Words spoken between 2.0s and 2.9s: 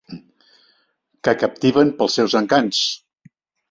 pels seus encants.